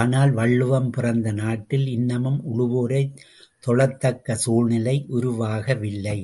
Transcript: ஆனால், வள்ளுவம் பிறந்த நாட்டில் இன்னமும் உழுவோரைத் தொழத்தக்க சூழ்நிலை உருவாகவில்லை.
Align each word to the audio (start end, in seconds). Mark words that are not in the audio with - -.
ஆனால், 0.00 0.32
வள்ளுவம் 0.32 0.90
பிறந்த 0.90 1.32
நாட்டில் 1.32 1.86
இன்னமும் 1.86 2.40
உழுவோரைத் 2.44 3.16
தொழத்தக்க 3.66 4.32
சூழ்நிலை 4.32 5.04
உருவாகவில்லை. 5.08 6.18